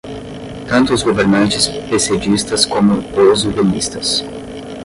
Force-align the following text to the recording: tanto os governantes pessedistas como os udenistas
tanto 0.67 0.95
os 0.95 1.03
governantes 1.03 1.67
pessedistas 1.67 2.65
como 2.65 3.03
os 3.31 3.45
udenistas 3.45 4.25